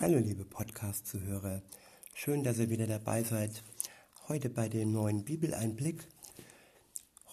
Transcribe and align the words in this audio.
Hallo 0.00 0.18
liebe 0.18 0.44
Podcast-Zuhörer, 0.44 1.60
schön, 2.14 2.44
dass 2.44 2.58
ihr 2.58 2.70
wieder 2.70 2.86
dabei 2.86 3.24
seid. 3.24 3.64
Heute 4.28 4.48
bei 4.48 4.68
dem 4.68 4.92
neuen 4.92 5.24
Bibeleinblick. 5.24 6.06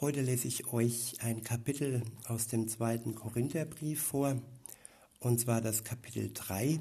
Heute 0.02 0.21
lese 0.21 0.47
ich 0.47 0.73
euch 0.73 1.21
ein 1.21 1.43
Kapitel 1.43 2.01
aus 2.28 2.47
dem 2.47 2.67
zweiten 2.67 3.13
Korintherbrief 3.13 4.01
vor, 4.01 4.41
und 5.20 5.39
zwar 5.39 5.62
das 5.62 5.83
Kapitel 5.83 6.31
3. 6.33 6.79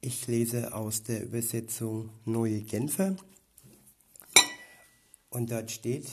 Ich 0.00 0.28
lese 0.28 0.72
aus 0.72 1.02
der 1.02 1.24
Übersetzung 1.24 2.10
Neue 2.24 2.60
Genfer. 2.60 3.16
Und 5.28 5.50
dort 5.50 5.72
steht, 5.72 6.08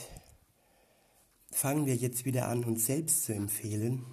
fangen 1.52 1.86
wir 1.86 1.94
jetzt 1.94 2.24
wieder 2.24 2.48
an, 2.48 2.64
uns 2.64 2.86
selbst 2.86 3.26
zu 3.26 3.32
empfehlen, 3.32 4.04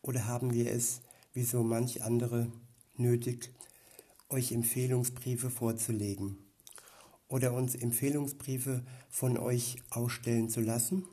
oder 0.00 0.26
haben 0.26 0.54
wir 0.54 0.72
es, 0.72 1.02
wie 1.34 1.44
so 1.44 1.62
manch 1.62 2.02
andere, 2.02 2.50
nötig, 2.96 3.52
euch 4.32 4.52
Empfehlungsbriefe 4.52 5.50
vorzulegen 5.50 6.38
oder 7.28 7.52
uns 7.52 7.74
Empfehlungsbriefe 7.74 8.82
von 9.10 9.38
euch 9.38 9.76
ausstellen 9.90 10.48
zu 10.48 10.60
lassen? 10.60 11.04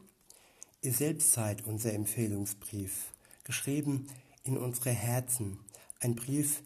Ihr 0.81 0.93
selbst 0.93 1.33
seid 1.33 1.65
unser 1.65 1.93
Empfehlungsbrief, 1.93 3.13
geschrieben 3.43 4.07
in 4.43 4.57
unsere 4.57 4.91
Herzen, 4.91 5.59
ein 5.99 6.15
Brief, 6.15 6.61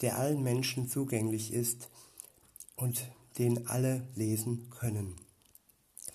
der 0.00 0.18
allen 0.18 0.42
Menschen 0.42 0.88
zugänglich 0.88 1.52
ist 1.52 1.90
und 2.76 3.10
den 3.38 3.66
alle 3.66 4.06
lesen 4.14 4.70
können. 4.70 5.16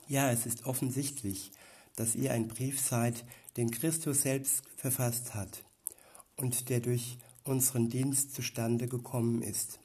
Ja, 0.07 0.31
es 0.31 0.45
ist 0.45 0.65
offensichtlich, 0.65 1.51
dass 1.95 2.15
ihr 2.15 2.31
ein 2.31 2.47
Brief 2.47 2.79
seid, 2.79 3.25
den 3.57 3.71
Christus 3.71 4.21
selbst 4.21 4.63
verfasst 4.77 5.33
hat 5.33 5.63
und 6.37 6.69
der 6.69 6.79
durch 6.79 7.17
unseren 7.43 7.89
Dienst 7.89 8.33
zustande 8.33 8.87
gekommen 8.87 9.41
ist. 9.41 9.80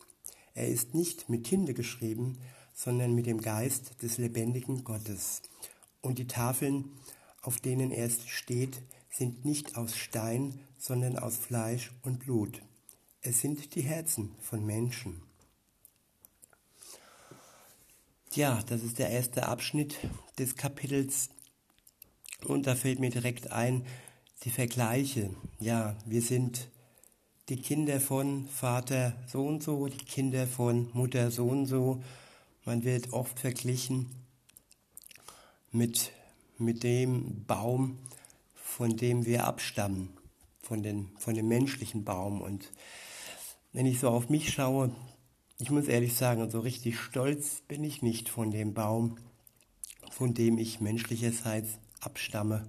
Er 0.57 0.69
ist 0.69 0.95
nicht 0.95 1.29
mit 1.29 1.45
Tinte 1.45 1.75
geschrieben, 1.75 2.39
sondern 2.73 3.15
mit 3.15 3.27
dem 3.27 3.43
Geist 3.43 4.03
des 4.03 4.17
lebendigen 4.17 4.85
Gottes. 4.85 5.43
Und 6.01 6.19
die 6.19 6.27
Tafeln, 6.27 6.93
auf 7.43 7.61
denen 7.61 7.91
er 7.91 8.09
steht, 8.09 8.81
sind 9.11 9.45
nicht 9.45 9.77
aus 9.77 9.97
Stein, 9.97 10.59
sondern 10.79 11.19
aus 11.19 11.37
Fleisch 11.37 11.93
und 12.03 12.21
Blut. 12.21 12.63
Es 13.21 13.43
sind 13.43 13.75
die 13.75 13.83
Herzen 13.83 14.35
von 14.41 14.65
Menschen. 14.65 15.21
Ja, 18.33 18.63
das 18.63 18.83
ist 18.83 18.99
der 18.99 19.11
erste 19.11 19.47
Abschnitt 19.49 19.99
des 20.39 20.57
Kapitels. 20.57 21.29
Und 22.45 22.67
da 22.67 22.75
fällt 22.75 22.99
mir 22.99 23.11
direkt 23.11 23.53
ein, 23.53 23.85
die 24.45 24.51
Vergleiche. 24.51 25.35
Ja, 25.59 25.99
wir 26.07 26.23
sind 26.23 26.71
die 27.49 27.57
Kinder 27.61 28.01
von 28.01 28.49
Vater 28.49 29.15
so 29.27 29.47
und 29.47 29.63
so, 29.63 29.87
die 29.87 30.05
Kinder 30.05 30.47
von 30.47 30.89
Mutter 30.95 31.31
so 31.31 31.47
und 31.47 31.67
so. 31.67 32.03
Man 32.65 32.83
wird 32.83 33.13
oft 33.13 33.39
verglichen 33.39 34.11
mit, 35.71 36.11
mit 36.59 36.83
dem 36.83 37.45
Baum, 37.47 37.99
von 38.55 38.97
dem 38.97 39.27
wir 39.27 39.47
abstammen, 39.47 40.09
von, 40.61 40.83
den, 40.83 41.11
von 41.19 41.35
dem 41.35 41.47
menschlichen 41.47 42.05
Baum. 42.05 42.41
Und 42.41 42.73
wenn 43.73 43.87
ich 43.87 44.01
so 44.01 44.09
auf 44.09 44.29
mich 44.29 44.53
schaue, 44.53 44.91
ich 45.59 45.71
muss 45.71 45.87
ehrlich 45.87 46.15
sagen, 46.15 46.51
so 46.51 46.61
richtig 46.61 46.99
stolz 46.99 47.63
bin 47.69 47.85
ich 47.85 48.03
nicht 48.03 48.29
von 48.29 48.51
dem 48.51 48.75
Baum, 48.75 49.19
von 50.11 50.35
dem 50.35 50.59
ich 50.59 50.81
menschlicherseits 50.81 51.79
abstamme. 52.01 52.67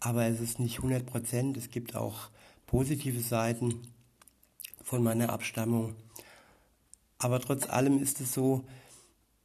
Aber 0.00 0.26
es 0.26 0.40
ist 0.40 0.58
nicht 0.58 0.78
100 0.78 1.06
Prozent. 1.06 1.56
Es 1.56 1.70
gibt 1.70 1.94
auch 1.94 2.30
positive 2.70 3.20
Seiten 3.20 3.82
von 4.84 5.02
meiner 5.02 5.30
Abstammung. 5.30 5.96
Aber 7.18 7.40
trotz 7.40 7.68
allem 7.68 8.00
ist 8.00 8.20
es 8.20 8.32
so, 8.32 8.64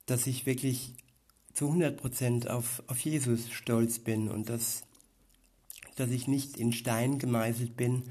dass 0.05 0.27
ich 0.27 0.45
wirklich 0.45 0.93
zu 1.55 1.65
100 1.65 2.47
auf, 2.51 2.83
auf 2.85 2.99
Jesus 2.99 3.49
stolz 3.49 3.97
bin 3.97 4.29
und 4.29 4.47
dass, 4.49 4.83
dass 5.95 6.11
ich 6.11 6.27
nicht 6.27 6.57
in 6.57 6.71
Stein 6.71 7.17
gemeißelt 7.17 7.75
bin, 7.75 8.03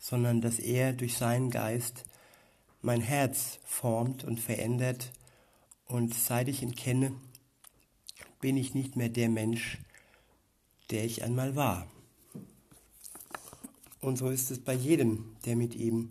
sondern 0.00 0.40
dass 0.40 0.58
er 0.58 0.94
durch 0.94 1.16
seinen 1.16 1.50
Geist 1.50 2.04
mein 2.82 3.02
Herz 3.02 3.60
formt 3.64 4.24
und 4.24 4.40
verändert. 4.40 5.12
Und 5.86 6.12
seit 6.12 6.48
ich 6.48 6.62
ihn 6.62 6.74
kenne, 6.74 7.12
bin 8.40 8.56
ich 8.56 8.74
nicht 8.74 8.96
mehr 8.96 9.10
der 9.10 9.28
Mensch, 9.28 9.78
der 10.90 11.04
ich 11.04 11.22
einmal 11.22 11.54
war. 11.54 11.86
Und 14.00 14.16
so 14.16 14.30
ist 14.30 14.50
es 14.50 14.58
bei 14.58 14.74
jedem, 14.74 15.36
der 15.44 15.56
mit 15.56 15.74
ihm 15.74 16.10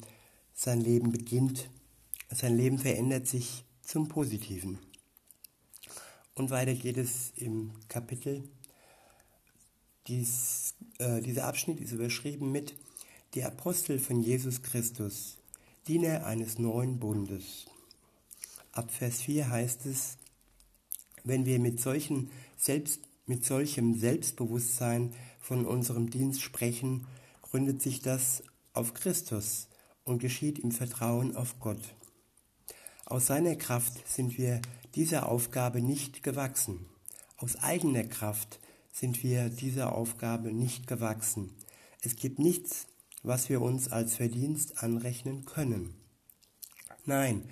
sein 0.54 0.82
Leben 0.82 1.12
beginnt. 1.12 1.70
Sein 2.30 2.56
Leben 2.56 2.78
verändert 2.78 3.28
sich 3.28 3.64
zum 3.82 4.08
Positiven. 4.08 4.78
Und 6.36 6.52
weiter 6.52 6.76
geht 6.76 6.98
es 6.98 7.32
im 7.36 7.72
Kapitel. 7.88 8.44
Dies, 10.08 10.76
äh, 11.00 11.22
dieser 11.22 11.46
Abschnitt 11.46 11.80
ist 11.82 11.92
überschrieben 11.92 12.52
mit 12.52 12.76
Die 13.34 13.44
Apostel 13.44 14.00
von 14.00 14.22
Jesus 14.22 14.62
Christus, 14.62 15.38
Diener 15.88 16.26
eines 16.26 16.60
neuen 16.60 17.00
Bundes. 17.00 17.66
Ab 18.72 18.92
Vers 18.92 19.22
4 19.22 19.50
heißt 19.50 19.86
es, 19.86 20.18
wenn 21.24 21.46
wir 21.46 21.60
mit, 21.60 21.80
solchen 21.80 22.30
Selbst, 22.58 23.02
mit 23.26 23.46
solchem 23.46 24.00
Selbstbewusstsein 24.00 25.14
von 25.40 25.66
unserem 25.66 26.10
Dienst 26.10 26.42
sprechen, 26.42 27.06
gründet 27.50 27.82
sich 27.82 28.02
das 28.02 28.44
auf 28.74 28.94
Christus 28.94 29.68
und 30.04 30.20
geschieht 30.20 30.60
im 30.60 30.72
Vertrauen 30.72 31.36
auf 31.36 31.60
Gott. 31.60 31.96
Aus 33.06 33.28
seiner 33.28 33.56
Kraft 33.56 34.08
sind 34.08 34.38
wir 34.38 34.62
dieser 34.96 35.30
Aufgabe 35.30 35.82
nicht 35.82 36.24
gewachsen. 36.24 36.86
Aus 37.38 37.56
eigener 37.56 38.04
Kraft 38.04 38.60
sind 38.92 39.24
wir 39.24 39.50
dieser 39.50 39.94
Aufgabe 39.94 40.52
nicht 40.52 40.88
gewachsen. 40.88 41.56
Es 42.02 42.16
gibt 42.16 42.40
nichts, 42.40 42.88
was 43.24 43.50
wir 43.50 43.62
uns 43.62 43.92
als 43.92 44.16
Verdienst 44.16 44.84
anrechnen 44.84 45.46
können. 45.46 45.96
Nein, 47.06 47.50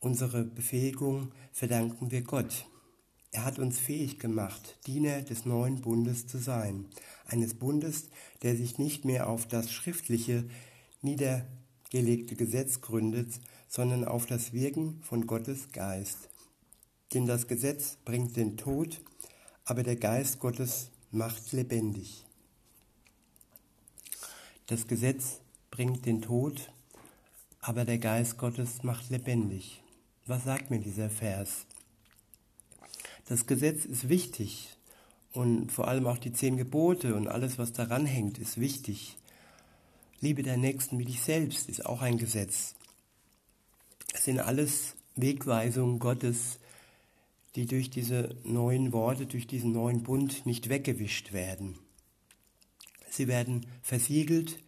unsere 0.00 0.44
Befähigung 0.44 1.32
verdanken 1.52 2.10
wir 2.10 2.22
Gott. 2.22 2.66
Er 3.34 3.44
hat 3.44 3.58
uns 3.58 3.80
fähig 3.80 4.20
gemacht, 4.20 4.78
Diener 4.86 5.22
des 5.22 5.44
neuen 5.44 5.80
Bundes 5.80 6.28
zu 6.28 6.38
sein, 6.38 6.86
eines 7.26 7.54
Bundes, 7.54 8.04
der 8.42 8.56
sich 8.56 8.78
nicht 8.78 9.04
mehr 9.04 9.28
auf 9.28 9.48
das 9.48 9.72
schriftliche, 9.72 10.48
niedergelegte 11.02 12.36
Gesetz 12.36 12.80
gründet, 12.80 13.40
sondern 13.66 14.04
auf 14.04 14.26
das 14.26 14.52
Wirken 14.52 15.02
von 15.02 15.26
Gottes 15.26 15.72
Geist. 15.72 16.28
Denn 17.12 17.26
das 17.26 17.48
Gesetz 17.48 17.98
bringt 18.04 18.36
den 18.36 18.56
Tod, 18.56 19.00
aber 19.64 19.82
der 19.82 19.96
Geist 19.96 20.38
Gottes 20.38 20.90
macht 21.10 21.50
lebendig. 21.50 22.24
Das 24.68 24.86
Gesetz 24.86 25.40
bringt 25.72 26.06
den 26.06 26.22
Tod, 26.22 26.70
aber 27.58 27.84
der 27.84 27.98
Geist 27.98 28.38
Gottes 28.38 28.84
macht 28.84 29.10
lebendig. 29.10 29.82
Was 30.24 30.44
sagt 30.44 30.70
mir 30.70 30.78
dieser 30.78 31.10
Vers? 31.10 31.66
Das 33.26 33.46
Gesetz 33.46 33.86
ist 33.86 34.08
wichtig 34.08 34.76
und 35.32 35.72
vor 35.72 35.88
allem 35.88 36.06
auch 36.06 36.18
die 36.18 36.32
zehn 36.32 36.56
Gebote 36.56 37.14
und 37.14 37.26
alles, 37.26 37.58
was 37.58 37.72
daran 37.72 38.04
hängt, 38.04 38.38
ist 38.38 38.60
wichtig. 38.60 39.16
Liebe 40.20 40.42
der 40.42 40.58
Nächsten 40.58 40.98
wie 40.98 41.06
dich 41.06 41.22
selbst 41.22 41.68
ist 41.68 41.86
auch 41.86 42.02
ein 42.02 42.18
Gesetz. 42.18 42.74
Es 44.12 44.24
sind 44.24 44.40
alles 44.40 44.94
Wegweisungen 45.16 45.98
Gottes, 45.98 46.58
die 47.56 47.66
durch 47.66 47.90
diese 47.90 48.36
neuen 48.44 48.92
Worte, 48.92 49.26
durch 49.26 49.46
diesen 49.46 49.72
neuen 49.72 50.02
Bund 50.02 50.44
nicht 50.44 50.68
weggewischt 50.68 51.32
werden. 51.32 51.78
Sie 53.10 53.28
werden 53.28 53.66
versiegelt 53.82 54.58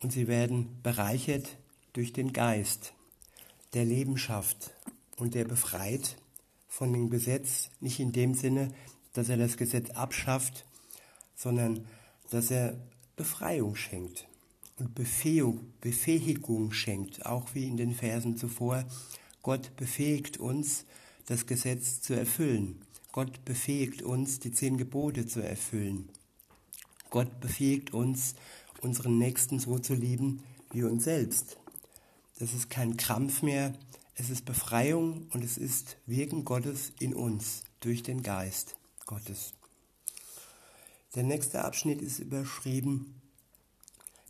und 0.00 0.12
sie 0.12 0.26
werden 0.26 0.80
bereichert 0.82 1.56
durch 1.92 2.12
den 2.12 2.32
Geist, 2.32 2.94
der 3.74 3.84
Leben 3.84 4.18
schafft 4.18 4.72
und 5.16 5.34
der 5.34 5.44
befreit 5.44 6.16
von 6.70 6.92
dem 6.92 7.10
Gesetz, 7.10 7.68
nicht 7.80 7.98
in 7.98 8.12
dem 8.12 8.32
Sinne, 8.32 8.72
dass 9.12 9.28
er 9.28 9.36
das 9.36 9.56
Gesetz 9.56 9.90
abschafft, 9.90 10.64
sondern 11.34 11.84
dass 12.30 12.50
er 12.50 12.78
Befreiung 13.16 13.74
schenkt 13.74 14.28
und 14.78 14.94
Befähigung 14.94 16.72
schenkt, 16.72 17.26
auch 17.26 17.54
wie 17.54 17.66
in 17.66 17.76
den 17.76 17.92
Versen 17.92 18.36
zuvor. 18.36 18.84
Gott 19.42 19.74
befähigt 19.76 20.38
uns, 20.38 20.86
das 21.26 21.46
Gesetz 21.46 22.00
zu 22.00 22.14
erfüllen. 22.14 22.80
Gott 23.12 23.44
befähigt 23.44 24.02
uns, 24.02 24.38
die 24.38 24.52
zehn 24.52 24.78
Gebote 24.78 25.26
zu 25.26 25.40
erfüllen. 25.40 26.08
Gott 27.10 27.40
befähigt 27.40 27.92
uns, 27.92 28.36
unseren 28.80 29.18
Nächsten 29.18 29.58
so 29.58 29.78
zu 29.80 29.94
lieben 29.94 30.44
wie 30.72 30.84
uns 30.84 31.04
selbst. 31.04 31.58
Das 32.38 32.54
ist 32.54 32.70
kein 32.70 32.96
Krampf 32.96 33.42
mehr, 33.42 33.74
es 34.20 34.28
ist 34.28 34.44
Befreiung 34.44 35.28
und 35.32 35.42
es 35.42 35.56
ist 35.56 35.96
Wirken 36.04 36.44
Gottes 36.44 36.92
in 37.00 37.14
uns 37.14 37.62
durch 37.80 38.02
den 38.02 38.22
Geist 38.22 38.76
Gottes. 39.06 39.54
Der 41.14 41.22
nächste 41.22 41.64
Abschnitt 41.64 42.02
ist 42.02 42.18
überschrieben 42.18 43.14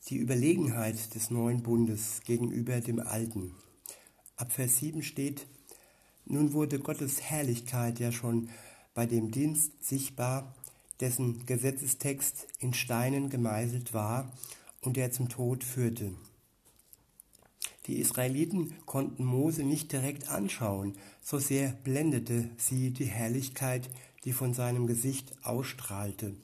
die 0.07 0.19
Überlegenheit 0.19 1.17
des 1.17 1.33
neuen 1.33 1.65
Bundes 1.65 2.21
gegenüber 2.25 2.81
dem 2.81 3.01
alten. 3.01 3.57
Ab 4.37 4.53
Vers 4.53 4.79
7 4.79 5.03
steht, 5.03 5.49
nun 6.25 6.53
wurde 6.53 6.79
Gottes 6.79 7.21
Herrlichkeit 7.23 7.99
ja 7.99 8.13
schon 8.13 8.49
bei 8.95 9.07
dem 9.07 9.33
Dienst 9.33 9.73
sichtbar, 9.85 10.55
dessen 11.01 11.47
Gesetzestext 11.47 12.47
in 12.61 12.75
Steinen 12.75 13.29
gemeißelt 13.29 13.93
war 13.93 14.33
und 14.83 14.97
der 14.97 15.11
zum 15.11 15.29
Tod 15.29 15.65
führte. 15.65 16.13
Die 17.91 17.99
Israeliten 17.99 18.73
konnten 18.87 19.25
Mose 19.25 19.65
nicht 19.65 19.91
direkt 19.91 20.29
anschauen, 20.29 20.97
so 21.25 21.41
sehr 21.41 21.73
blendete 21.83 22.49
sie 22.57 22.93
die 22.93 23.07
Herrlichkeit, 23.07 23.91
die 24.23 24.33
von 24.33 24.55
seinem 24.55 24.87
Gesicht 24.87 25.33
ausstrahlte. 25.43 26.37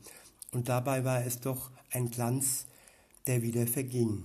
Und 0.50 0.68
dabei 0.68 1.04
war 1.04 1.24
es 1.24 1.38
doch 1.38 1.70
ein 1.92 2.10
Glanz, 2.10 2.66
der 3.28 3.42
wieder 3.42 3.68
verging. 3.68 4.24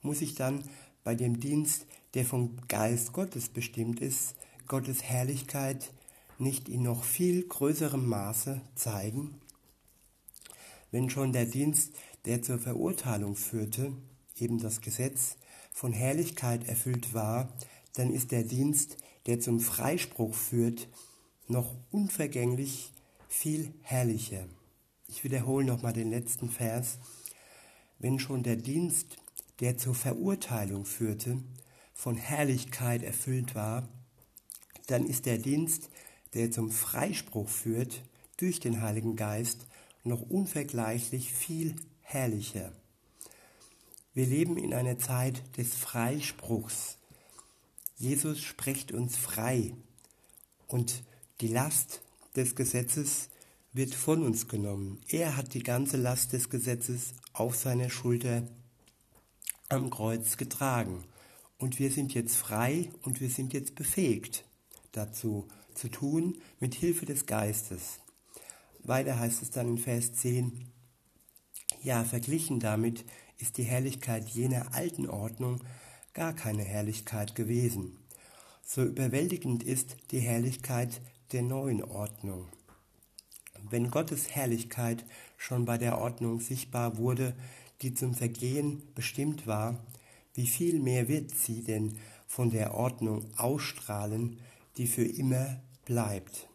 Muss 0.00 0.22
ich 0.22 0.34
dann 0.34 0.64
bei 1.04 1.14
dem 1.14 1.40
Dienst, 1.40 1.84
der 2.14 2.24
vom 2.24 2.56
Geist 2.68 3.12
Gottes 3.12 3.50
bestimmt 3.50 4.00
ist, 4.00 4.34
Gottes 4.68 5.02
Herrlichkeit 5.02 5.92
nicht 6.38 6.70
in 6.70 6.84
noch 6.84 7.04
viel 7.04 7.46
größerem 7.46 8.08
Maße 8.08 8.62
zeigen? 8.76 9.42
Wenn 10.90 11.10
schon 11.10 11.34
der 11.34 11.44
Dienst, 11.44 11.92
der 12.24 12.40
zur 12.40 12.58
Verurteilung 12.58 13.36
führte, 13.36 13.92
eben 14.38 14.58
das 14.58 14.80
Gesetz, 14.80 15.36
von 15.72 15.92
Herrlichkeit 15.92 16.68
erfüllt 16.68 17.14
war, 17.14 17.52
dann 17.94 18.12
ist 18.12 18.30
der 18.30 18.44
Dienst, 18.44 18.96
der 19.26 19.40
zum 19.40 19.60
Freispruch 19.60 20.34
führt, 20.34 20.88
noch 21.48 21.74
unvergänglich 21.90 22.92
viel 23.28 23.74
herrlicher. 23.82 24.46
Ich 25.08 25.24
wiederhole 25.24 25.64
nochmal 25.64 25.92
den 25.92 26.10
letzten 26.10 26.48
Vers. 26.48 26.98
Wenn 27.98 28.18
schon 28.18 28.42
der 28.42 28.56
Dienst, 28.56 29.16
der 29.60 29.78
zur 29.78 29.94
Verurteilung 29.94 30.84
führte, 30.84 31.38
von 31.94 32.16
Herrlichkeit 32.16 33.02
erfüllt 33.02 33.54
war, 33.54 33.88
dann 34.86 35.06
ist 35.06 35.26
der 35.26 35.38
Dienst, 35.38 35.90
der 36.34 36.50
zum 36.50 36.70
Freispruch 36.70 37.48
führt, 37.48 38.02
durch 38.36 38.58
den 38.58 38.80
Heiligen 38.80 39.16
Geist, 39.16 39.66
noch 40.02 40.22
unvergleichlich 40.22 41.32
viel 41.32 41.76
herrlicher. 42.00 42.72
Wir 44.14 44.26
leben 44.26 44.58
in 44.58 44.74
einer 44.74 44.98
Zeit 44.98 45.42
des 45.56 45.74
Freispruchs. 45.74 46.98
Jesus 47.96 48.40
spricht 48.42 48.92
uns 48.92 49.16
frei 49.16 49.72
und 50.66 51.02
die 51.40 51.48
Last 51.48 52.02
des 52.36 52.54
Gesetzes 52.54 53.30
wird 53.72 53.94
von 53.94 54.22
uns 54.22 54.48
genommen. 54.48 55.00
Er 55.08 55.38
hat 55.38 55.54
die 55.54 55.62
ganze 55.62 55.96
Last 55.96 56.34
des 56.34 56.50
Gesetzes 56.50 57.14
auf 57.32 57.56
seiner 57.56 57.88
Schulter 57.88 58.46
am 59.70 59.88
Kreuz 59.88 60.36
getragen. 60.36 61.04
Und 61.56 61.78
wir 61.78 61.90
sind 61.90 62.12
jetzt 62.12 62.36
frei 62.36 62.90
und 63.02 63.22
wir 63.22 63.30
sind 63.30 63.54
jetzt 63.54 63.74
befähigt 63.74 64.44
dazu 64.92 65.48
zu 65.74 65.88
tun 65.88 66.36
mit 66.60 66.74
Hilfe 66.74 67.06
des 67.06 67.24
Geistes. 67.24 68.00
Weiter 68.84 69.18
heißt 69.18 69.40
es 69.40 69.50
dann 69.50 69.68
in 69.68 69.78
Vers 69.78 70.12
10, 70.12 70.68
ja, 71.82 72.04
verglichen 72.04 72.60
damit 72.60 73.06
ist 73.42 73.58
die 73.58 73.64
Herrlichkeit 73.64 74.28
jener 74.28 74.72
alten 74.72 75.08
Ordnung 75.08 75.62
gar 76.14 76.32
keine 76.32 76.62
Herrlichkeit 76.62 77.34
gewesen. 77.34 77.98
So 78.64 78.84
überwältigend 78.84 79.64
ist 79.64 79.96
die 80.12 80.20
Herrlichkeit 80.20 81.00
der 81.32 81.42
neuen 81.42 81.82
Ordnung. 81.82 82.46
Wenn 83.68 83.90
Gottes 83.90 84.30
Herrlichkeit 84.30 85.04
schon 85.36 85.64
bei 85.64 85.76
der 85.76 85.98
Ordnung 85.98 86.40
sichtbar 86.40 86.98
wurde, 86.98 87.34
die 87.80 87.94
zum 87.94 88.14
Vergehen 88.14 88.82
bestimmt 88.94 89.46
war, 89.46 89.84
wie 90.34 90.46
viel 90.46 90.78
mehr 90.78 91.08
wird 91.08 91.32
sie 91.32 91.62
denn 91.62 91.98
von 92.28 92.50
der 92.50 92.74
Ordnung 92.74 93.26
ausstrahlen, 93.36 94.38
die 94.76 94.86
für 94.86 95.04
immer 95.04 95.60
bleibt. 95.84 96.48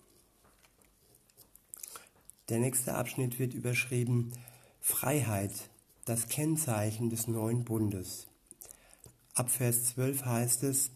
Der 2.50 2.60
nächste 2.60 2.96
Abschnitt 2.96 3.40
wird 3.40 3.54
überschrieben 3.54 4.32
Freiheit, 4.80 5.70
das 6.08 6.30
Kennzeichen 6.30 7.10
des 7.10 7.28
neuen 7.28 7.66
Bundes. 7.66 8.28
Ab 9.34 9.50
Vers 9.50 9.88
12 9.88 10.24
heißt 10.24 10.64
es, 10.64 10.92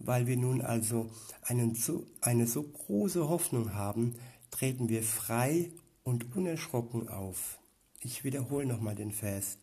weil 0.00 0.26
wir 0.26 0.36
nun 0.36 0.60
also 0.60 1.10
einen, 1.42 1.78
eine 2.20 2.48
so 2.48 2.64
große 2.64 3.28
Hoffnung 3.28 3.74
haben, 3.74 4.16
treten 4.50 4.88
wir 4.88 5.04
frei 5.04 5.70
und 6.02 6.34
unerschrocken 6.34 7.08
auf. 7.08 7.60
Ich 8.00 8.24
wiederhole 8.24 8.66
nochmal 8.66 8.96
den 8.96 9.12
Vers. 9.12 9.58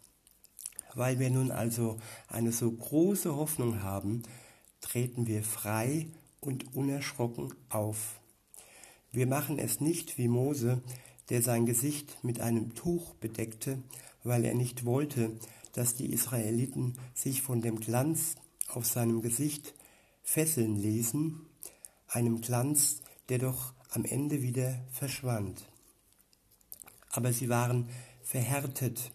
Weil 0.96 1.20
wir 1.20 1.30
nun 1.30 1.52
also 1.52 2.00
eine 2.30 2.54
so 2.54 2.72
große 2.72 3.36
Hoffnung 3.36 3.84
haben, 3.84 4.24
treten 4.80 5.28
wir 5.28 5.44
frei 5.44 6.08
und 6.40 6.74
unerschrocken 6.74 7.54
auf. 7.68 8.22
Wir 9.12 9.28
machen 9.28 9.60
es 9.60 9.82
nicht 9.82 10.18
wie 10.18 10.30
Mose, 10.30 10.82
der 11.28 11.42
sein 11.42 11.66
Gesicht 11.66 12.24
mit 12.24 12.40
einem 12.40 12.75
Tuch 12.75 13.14
bedeckte, 13.16 13.84
weil 14.24 14.45
er 14.45 14.54
nicht 14.54 14.86
wollte, 14.86 15.31
dass 15.74 15.95
die 15.95 16.12
Israeliten 16.12 16.98
sich 17.13 17.42
von 17.42 17.62
dem 17.62 17.80
Glanz 17.80 18.36
auf 18.68 18.86
seinem 18.86 19.21
Gesicht 19.21 19.74
fesseln 20.24 20.75
ließen, 20.75 21.45
einem 22.07 22.42
Glanz, 22.42 23.01
der 23.30 23.39
doch 23.39 23.74
am 23.89 24.06
Ende 24.06 24.42
wieder 24.42 24.80
verschwand. 24.92 25.66
Aber 27.12 27.33
sie 27.33 27.50
waren 27.50 27.89
verhärtet 28.21 29.12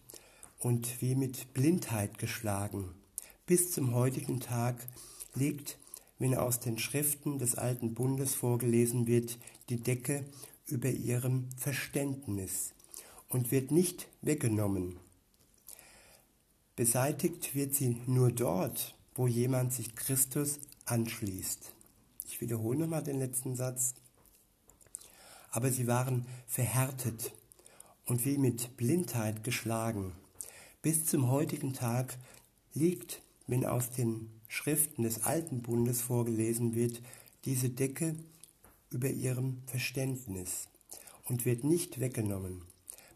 und 0.58 1.00
wie 1.00 1.14
mit 1.14 1.54
Blindheit 1.54 2.18
geschlagen. 2.18 2.94
Bis 3.46 3.72
zum 3.72 3.94
heutigen 3.94 4.40
Tag 4.40 4.86
liegt 5.34 5.78
wenn 6.18 6.34
aus 6.34 6.60
den 6.60 6.78
Schriften 6.78 7.38
des 7.38 7.56
alten 7.56 7.94
Bundes 7.94 8.34
vorgelesen 8.34 9.06
wird, 9.06 9.38
die 9.68 9.76
Decke 9.76 10.24
über 10.66 10.90
ihrem 10.90 11.48
Verständnis 11.56 12.73
und 13.34 13.50
wird 13.50 13.72
nicht 13.72 14.06
weggenommen. 14.22 14.96
Beseitigt 16.76 17.56
wird 17.56 17.75
sie 17.75 18.00
nur 18.06 18.31
dort, 18.31 18.94
wo 19.16 19.26
jemand 19.26 19.72
sich 19.72 19.96
Christus 19.96 20.60
anschließt. 20.84 21.72
Ich 22.28 22.40
wiederhole 22.40 22.78
nochmal 22.78 23.02
den 23.02 23.19
letzten 23.19 23.56
Satz. 23.56 23.94
Aber 25.50 25.72
sie 25.72 25.88
waren 25.88 26.26
verhärtet 26.46 27.32
und 28.06 28.25
wie 28.25 28.38
mit 28.38 28.76
Blindheit 28.76 29.42
geschlagen. 29.42 30.12
Bis 30.81 31.04
zum 31.04 31.28
heutigen 31.28 31.72
Tag 31.72 32.16
liegt, 32.72 33.20
wenn 33.48 33.66
aus 33.66 33.90
den 33.90 34.31
Schriften 34.46 35.02
des 35.02 35.25
Alten 35.25 35.60
Bundes 35.60 36.03
vorgelesen 36.03 36.76
wird, 36.76 37.03
diese 37.46 37.69
Decke 37.69 38.14
über 38.91 39.10
ihrem 39.10 39.60
Verständnis 39.67 40.69
und 41.24 41.44
wird 41.44 41.64
nicht 41.64 41.98
weggenommen. 41.98 42.62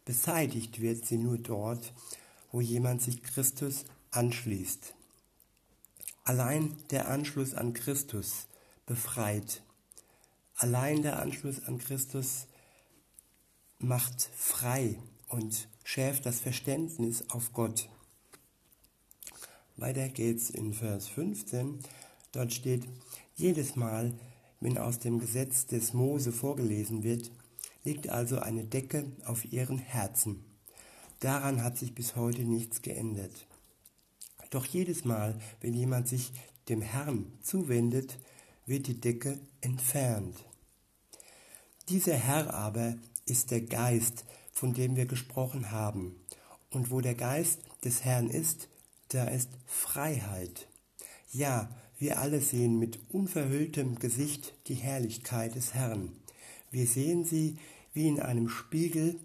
Beseitigt 0.09 0.81
wird 0.81 1.05
sie 1.05 1.19
nur 1.19 1.37
dort, 1.37 1.93
wo 2.51 2.63
jemand 2.63 3.03
sich 3.03 3.23
Christus 3.23 3.85
anschließt. 4.11 4.95
Allein 6.25 6.75
der 6.91 7.11
Anschluss 7.11 7.53
an 7.53 7.75
Christus 7.75 8.47
befreit. 8.87 9.63
Allein 10.55 11.03
der 11.03 11.19
Anschluss 11.19 11.63
an 11.67 11.77
Christus 11.77 12.47
macht 13.81 14.31
frei 14.35 14.99
und 15.29 15.69
schärft 15.85 16.25
das 16.25 16.41
Verständnis 16.41 17.29
auf 17.29 17.53
Gott. 17.53 17.91
Weiter 19.77 20.09
geht's 20.09 20.49
in 20.49 20.73
Vers 20.73 21.07
15. 21.09 21.81
Dort 22.33 22.55
steht, 22.55 22.89
jedes 23.37 23.77
Mal, 23.77 24.15
wenn 24.61 24.79
aus 24.79 25.01
dem 25.01 25.21
Gesetz 25.21 25.67
des 25.67 25.93
Mose 25.93 26.33
vorgelesen 26.33 27.03
wird, 27.03 27.31
liegt 27.85 28.09
also 28.09 28.39
eine 28.39 28.65
Decke 28.65 29.11
auf 29.25 29.45
ihren 29.51 29.79
Herzen. 29.79 30.45
Daran 31.21 31.63
hat 31.63 31.79
sich 31.79 31.95
bis 31.95 32.17
heute 32.17 32.43
nichts 32.43 32.83
geändert. 32.83 33.47
Doch 34.51 34.65
jedes 34.65 35.05
Mal, 35.05 35.39
wenn 35.61 35.75
jemand 35.75 36.09
sich 36.09 36.33
dem 36.69 36.81
Herrn 36.81 37.27
zuwendet, 37.43 38.19
wird 38.67 38.87
die 38.87 39.01
Decke 39.01 39.39
entfernt. 39.61 40.45
Dieser 41.89 42.15
Herr 42.15 42.53
aber 42.55 42.97
ist 43.25 43.51
der 43.51 43.63
Geist, 43.63 44.25
von 44.53 44.75
dem 44.75 44.97
wir 44.97 45.07
gesprochen 45.07 45.71
haben. 45.71 46.17
Und 46.71 46.91
wo 46.91 47.01
der 47.01 47.15
Geist 47.15 47.61
des 47.85 48.05
Herrn 48.05 48.29
ist, 48.29 48.69
da 49.09 49.25
ist 49.25 49.49
Freiheit. 49.67 50.69
Ja, 51.33 51.71
wir 51.99 52.19
alle 52.19 52.41
sehen 52.41 52.79
mit 52.79 53.01
unverhülltem 53.09 53.99
Gesicht 53.99 54.55
die 54.67 54.75
Herrlichkeit 54.75 55.55
des 55.55 55.75
Herrn. 55.75 56.13
Wir 56.71 56.87
sehen 56.87 57.25
sie 57.25 57.59
wie 57.93 58.09
in 58.09 58.21
einem 58.21 58.49
Spiegel 58.49 59.19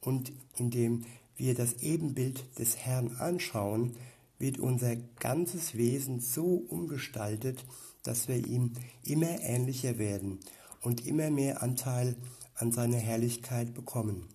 und 0.00 0.32
indem 0.56 1.04
wir 1.36 1.54
das 1.54 1.74
Ebenbild 1.82 2.58
des 2.58 2.76
Herrn 2.76 3.16
anschauen, 3.16 3.96
wird 4.38 4.58
unser 4.58 4.96
ganzes 4.96 5.76
Wesen 5.76 6.20
so 6.20 6.64
umgestaltet, 6.68 7.64
dass 8.02 8.28
wir 8.28 8.44
ihm 8.46 8.72
immer 9.04 9.40
ähnlicher 9.40 9.98
werden 9.98 10.40
und 10.82 11.06
immer 11.06 11.30
mehr 11.30 11.62
Anteil 11.62 12.16
an 12.54 12.72
seiner 12.72 12.98
Herrlichkeit 12.98 13.74
bekommen. 13.74 14.28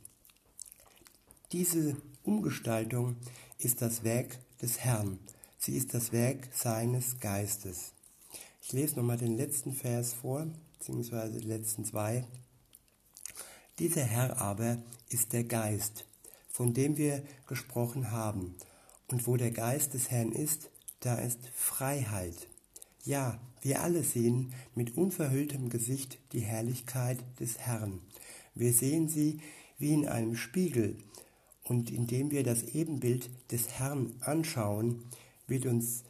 Diese 1.52 1.96
Umgestaltung 2.24 3.16
ist 3.58 3.82
das 3.82 4.04
Werk 4.04 4.38
des 4.62 4.80
Herrn. 4.80 5.20
Sie 5.58 5.76
ist 5.76 5.94
das 5.94 6.12
Werk 6.12 6.50
seines 6.54 7.20
Geistes. 7.20 7.94
Ich 8.62 8.74
lese 8.74 8.96
nochmal 8.96 9.18
den 9.18 9.38
letzten 9.38 9.74
Vers 9.74 10.14
vor, 10.14 10.48
beziehungsweise 10.78 11.40
die 11.40 11.48
letzten 11.48 11.86
zwei. 11.86 12.26
Dieser 13.80 14.06
Herr 14.06 14.42
aber 14.42 14.80
ist 15.10 15.34
der 15.34 15.44
Geist, 15.44 16.08
von 16.50 16.74
dem 16.74 16.98
wir 16.98 17.22
gesprochen 17.46 18.10
haben. 18.10 18.56
Und 19.08 19.28
wo 19.28 19.38
der 19.38 19.52
Geist 19.52 19.94
des 19.94 20.10
Herrn 20.10 20.32
ist, 20.32 20.72
da 21.00 21.16
ist 21.16 21.40
Freiheit. 21.54 22.48
Ja, 23.04 23.40
wir 23.62 23.84
alle 23.84 24.02
sehen 24.02 24.52
mit 24.74 24.98
unverhülltem 24.98 25.70
Gesicht 25.70 26.18
die 26.32 26.40
Herrlichkeit 26.40 27.20
des 27.40 27.60
Herrn. 27.60 28.02
Wir 28.56 28.74
sehen 28.74 29.10
sie 29.10 29.42
wie 29.78 29.94
in 29.94 30.08
einem 30.08 30.36
Spiegel, 30.36 30.98
und 31.64 31.92
indem 31.92 32.32
wir 32.32 32.44
das 32.44 32.64
Ebenbild 32.64 33.30
des 33.52 33.70
Herrn 33.70 34.16
anschauen, 34.22 35.04
wird, 35.46 35.68
uns, 35.68 36.04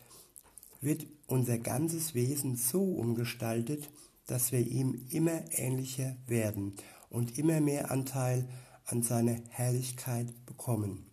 wird 0.79 1.05
unser 1.25 1.57
ganzes 1.57 2.15
Wesen 2.15 2.55
so 2.55 2.81
umgestaltet, 2.81 3.89
dass 4.25 4.53
wir 4.53 4.65
ihm 4.65 5.05
immer 5.09 5.41
ähnlicher 5.51 6.15
werden 6.27 6.77
und 7.09 7.37
immer 7.37 7.61
mehr 7.61 7.91
Anteil 7.91 8.47
an 8.85 9.03
seiner 9.03 9.39
Herrlichkeit 9.49 10.33
bekommen. 10.45 11.05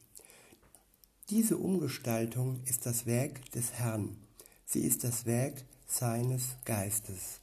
Diese 1.31 1.57
Umgestaltung 1.57 2.61
ist 2.65 2.87
das 2.87 3.07
Werk 3.07 3.51
des 3.53 3.73
Herrn. 3.73 4.17
Sie 4.67 4.81
ist 4.81 5.05
das 5.05 5.27
Werk 5.27 5.65
seines 5.87 6.57
Geistes. 6.65 7.41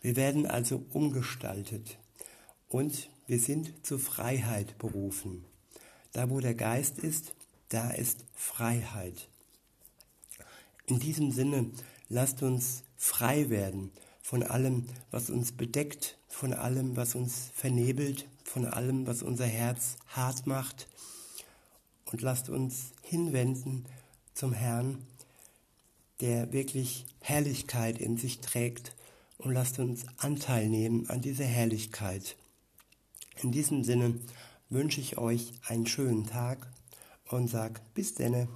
Wir 0.00 0.16
werden 0.16 0.46
also 0.46 0.84
umgestaltet 0.90 1.98
und 2.68 3.10
wir 3.26 3.38
sind 3.38 3.86
zur 3.86 3.98
Freiheit 3.98 4.78
berufen. 4.78 5.44
Da 6.12 6.30
wo 6.30 6.40
der 6.40 6.54
Geist 6.54 6.98
ist, 6.98 7.34
da 7.68 7.90
ist 7.90 8.24
Freiheit. 8.34 9.28
In 10.86 10.98
diesem 10.98 11.30
Sinne, 11.30 11.70
lasst 12.08 12.42
uns 12.42 12.82
frei 12.96 13.50
werden 13.50 13.92
von 14.30 14.44
allem, 14.44 14.84
was 15.10 15.28
uns 15.28 15.50
bedeckt, 15.50 16.16
von 16.28 16.52
allem, 16.52 16.94
was 16.94 17.16
uns 17.16 17.50
vernebelt, 17.52 18.28
von 18.44 18.64
allem, 18.64 19.04
was 19.08 19.24
unser 19.24 19.46
Herz 19.46 19.96
hart 20.06 20.46
macht. 20.46 20.86
Und 22.04 22.22
lasst 22.22 22.48
uns 22.48 22.92
hinwenden 23.02 23.86
zum 24.32 24.52
Herrn, 24.52 25.04
der 26.20 26.52
wirklich 26.52 27.06
Herrlichkeit 27.18 27.98
in 27.98 28.18
sich 28.18 28.38
trägt. 28.38 28.94
Und 29.38 29.52
lasst 29.52 29.80
uns 29.80 30.06
Anteil 30.18 30.68
nehmen 30.68 31.10
an 31.10 31.22
dieser 31.22 31.46
Herrlichkeit. 31.46 32.36
In 33.42 33.50
diesem 33.50 33.82
Sinne 33.82 34.14
wünsche 34.68 35.00
ich 35.00 35.18
euch 35.18 35.54
einen 35.66 35.88
schönen 35.88 36.28
Tag 36.28 36.68
und 37.30 37.48
sag 37.48 37.80
bis 37.94 38.14
denne. 38.14 38.46